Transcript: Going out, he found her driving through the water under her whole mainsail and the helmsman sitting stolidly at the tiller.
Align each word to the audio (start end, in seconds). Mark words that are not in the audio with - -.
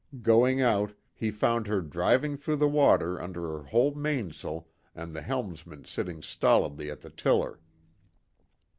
Going 0.23 0.61
out, 0.61 0.93
he 1.13 1.29
found 1.29 1.67
her 1.67 1.79
driving 1.79 2.35
through 2.35 2.55
the 2.55 2.67
water 2.67 3.21
under 3.21 3.41
her 3.43 3.63
whole 3.65 3.93
mainsail 3.93 4.67
and 4.95 5.15
the 5.15 5.21
helmsman 5.21 5.85
sitting 5.85 6.23
stolidly 6.23 6.89
at 6.89 7.01
the 7.01 7.11
tiller. 7.11 7.59